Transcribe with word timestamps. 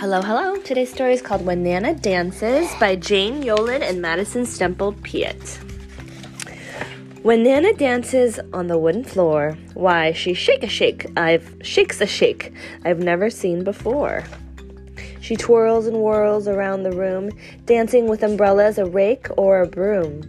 Hello, 0.00 0.22
hello. 0.22 0.54
Today's 0.58 0.92
story 0.92 1.14
is 1.14 1.20
called 1.20 1.44
When 1.44 1.64
Nana 1.64 1.92
Dances 1.92 2.72
by 2.78 2.94
Jane 2.94 3.42
Yolen 3.42 3.82
and 3.82 4.00
Madison 4.00 4.42
Stemple 4.42 4.92
Piet. 5.02 5.58
When 7.24 7.42
Nana 7.42 7.72
dances 7.72 8.38
on 8.52 8.68
the 8.68 8.78
wooden 8.78 9.02
floor, 9.02 9.58
why 9.74 10.12
she 10.12 10.34
shake 10.34 10.62
a 10.62 10.68
shake, 10.68 11.06
I've 11.16 11.52
shakes 11.62 12.00
a 12.00 12.06
shake 12.06 12.52
I've 12.84 13.00
never 13.00 13.28
seen 13.28 13.64
before. 13.64 14.22
She 15.20 15.34
twirls 15.34 15.88
and 15.88 15.96
whirls 15.96 16.46
around 16.46 16.84
the 16.84 16.92
room, 16.92 17.32
dancing 17.66 18.06
with 18.06 18.22
umbrellas, 18.22 18.78
a 18.78 18.86
rake, 18.86 19.26
or 19.36 19.62
a 19.62 19.66
broom. 19.66 20.22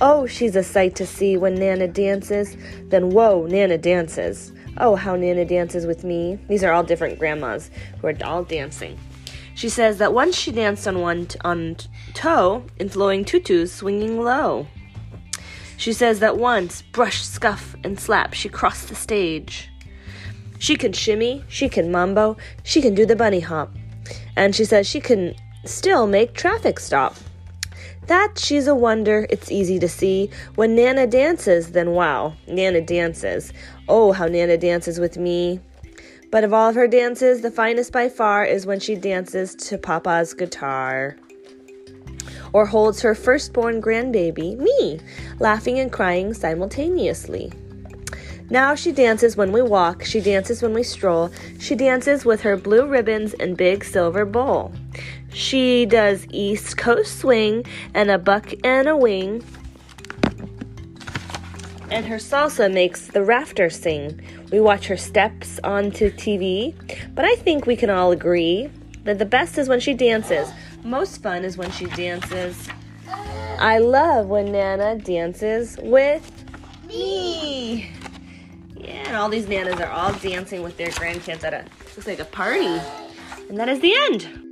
Oh, 0.00 0.26
she's 0.26 0.54
a 0.54 0.62
sight 0.62 0.94
to 0.94 1.06
see 1.06 1.36
when 1.36 1.56
Nana 1.56 1.88
dances. 1.88 2.56
Then, 2.84 3.10
whoa, 3.10 3.46
Nana 3.46 3.78
dances. 3.78 4.52
Oh, 4.80 4.94
how 4.94 5.16
Nana 5.16 5.44
dances 5.44 5.86
with 5.86 6.04
me. 6.04 6.38
These 6.48 6.62
are 6.62 6.72
all 6.72 6.84
different 6.84 7.18
grandmas 7.18 7.70
who 8.00 8.06
are 8.06 8.14
all 8.24 8.44
dancing. 8.44 8.98
She 9.54 9.68
says 9.68 9.98
that 9.98 10.14
once 10.14 10.36
she 10.36 10.52
danced 10.52 10.86
on 10.86 11.00
one 11.00 11.26
t- 11.26 11.38
on 11.44 11.74
t- 11.74 11.88
toe 12.14 12.64
in 12.76 12.88
flowing 12.88 13.24
tutus 13.24 13.72
swinging 13.72 14.20
low. 14.20 14.68
She 15.76 15.92
says 15.92 16.20
that 16.20 16.36
once, 16.38 16.82
brush, 16.82 17.22
scuff, 17.22 17.74
and 17.82 17.98
slap, 17.98 18.34
she 18.34 18.48
crossed 18.48 18.88
the 18.88 18.94
stage. 18.94 19.68
She 20.60 20.76
can 20.76 20.92
shimmy, 20.92 21.44
she 21.48 21.68
can 21.68 21.90
mambo, 21.90 22.36
she 22.62 22.80
can 22.80 22.94
do 22.94 23.04
the 23.04 23.16
bunny 23.16 23.40
hop. 23.40 23.72
And 24.36 24.54
she 24.54 24.64
says 24.64 24.88
she 24.88 25.00
can 25.00 25.34
still 25.64 26.06
make 26.06 26.34
traffic 26.34 26.78
stop. 26.78 27.16
That 28.06 28.38
she's 28.38 28.66
a 28.66 28.74
wonder, 28.74 29.26
it's 29.30 29.50
easy 29.50 29.78
to 29.78 29.88
see. 29.88 30.30
When 30.54 30.74
Nana 30.74 31.06
dances, 31.06 31.72
then 31.72 31.90
wow, 31.92 32.34
Nana 32.46 32.80
dances. 32.80 33.52
Oh, 33.88 34.12
how 34.12 34.26
Nana 34.26 34.56
dances 34.56 34.98
with 34.98 35.18
me. 35.18 35.60
But 36.30 36.44
of 36.44 36.52
all 36.52 36.68
of 36.68 36.74
her 36.74 36.88
dances, 36.88 37.40
the 37.40 37.50
finest 37.50 37.92
by 37.92 38.08
far 38.08 38.44
is 38.44 38.66
when 38.66 38.80
she 38.80 38.94
dances 38.94 39.54
to 39.54 39.78
Papa's 39.78 40.34
guitar. 40.34 41.16
Or 42.52 42.66
holds 42.66 43.00
her 43.02 43.14
firstborn 43.14 43.80
grandbaby, 43.80 44.58
me, 44.58 45.00
laughing 45.38 45.78
and 45.78 45.92
crying 45.92 46.34
simultaneously. 46.34 47.52
Now 48.50 48.74
she 48.74 48.92
dances 48.92 49.36
when 49.36 49.52
we 49.52 49.60
walk, 49.60 50.04
she 50.04 50.20
dances 50.20 50.62
when 50.62 50.72
we 50.72 50.82
stroll, 50.82 51.30
she 51.58 51.74
dances 51.74 52.24
with 52.24 52.40
her 52.40 52.56
blue 52.56 52.86
ribbons 52.86 53.34
and 53.34 53.56
big 53.56 53.84
silver 53.84 54.24
bowl. 54.24 54.72
She 55.32 55.86
does 55.86 56.26
East 56.30 56.76
Coast 56.76 57.18
swing 57.18 57.64
and 57.94 58.10
a 58.10 58.18
buck 58.18 58.52
and 58.64 58.88
a 58.88 58.96
wing. 58.96 59.44
And 61.90 62.06
her 62.06 62.16
salsa 62.16 62.72
makes 62.72 63.06
the 63.06 63.22
rafters 63.22 63.78
sing. 63.80 64.20
We 64.52 64.60
watch 64.60 64.86
her 64.88 64.96
steps 64.96 65.58
onto 65.64 66.10
TV, 66.10 66.74
but 67.14 67.24
I 67.24 67.34
think 67.36 67.66
we 67.66 67.76
can 67.76 67.90
all 67.90 68.12
agree 68.12 68.70
that 69.04 69.18
the 69.18 69.24
best 69.24 69.56
is 69.58 69.68
when 69.68 69.80
she 69.80 69.94
dances. 69.94 70.50
Most 70.84 71.22
fun 71.22 71.44
is 71.44 71.56
when 71.56 71.70
she 71.70 71.86
dances. 71.86 72.68
I 73.58 73.78
love 73.78 74.26
when 74.26 74.52
Nana 74.52 74.96
dances 74.96 75.78
with 75.82 76.30
me. 76.86 77.90
Yeah, 78.76 79.08
and 79.08 79.16
all 79.16 79.28
these 79.28 79.46
nanas 79.46 79.80
are 79.80 79.90
all 79.90 80.12
dancing 80.14 80.62
with 80.62 80.76
their 80.76 80.88
grandkids 80.88 81.42
at 81.42 81.54
a 81.54 81.64
looks 81.96 82.06
like 82.06 82.20
a 82.20 82.24
party. 82.24 82.80
And 83.48 83.58
that 83.58 83.68
is 83.68 83.80
the 83.80 83.94
end. 83.94 84.47